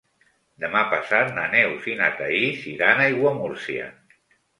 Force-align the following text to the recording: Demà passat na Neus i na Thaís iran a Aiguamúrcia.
Demà 0.61 0.79
passat 0.93 1.27
na 1.35 1.43
Neus 1.51 1.85
i 1.91 1.93
na 1.99 2.07
Thaís 2.21 2.63
iran 2.71 3.03
a 3.03 3.05
Aiguamúrcia. 3.11 3.91